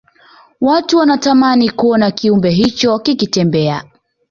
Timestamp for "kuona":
1.69-2.11